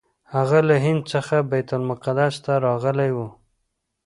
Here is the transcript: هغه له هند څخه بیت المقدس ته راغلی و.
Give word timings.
هغه 0.35 0.59
له 0.67 0.75
هند 0.85 1.01
څخه 1.13 1.35
بیت 1.51 1.69
المقدس 1.77 2.35
ته 2.45 2.53
راغلی 2.65 3.11
و. 3.13 3.17